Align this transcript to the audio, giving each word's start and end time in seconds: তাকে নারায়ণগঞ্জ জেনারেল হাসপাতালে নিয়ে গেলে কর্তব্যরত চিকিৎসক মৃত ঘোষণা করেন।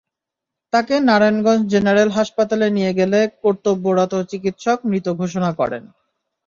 তাকে 0.73 0.95
নারায়ণগঞ্জ 1.07 1.63
জেনারেল 1.73 2.09
হাসপাতালে 2.17 2.67
নিয়ে 2.69 2.91
গেলে 2.99 3.19
কর্তব্যরত 3.43 4.13
চিকিৎসক 4.31 4.77
মৃত 4.89 5.07
ঘোষণা 5.21 5.49
করেন। 5.59 5.83